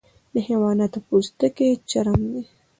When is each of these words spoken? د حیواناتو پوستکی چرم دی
د 0.33 0.35
حیواناتو 0.47 0.99
پوستکی 1.07 1.69
چرم 1.89 2.19
دی 2.31 2.41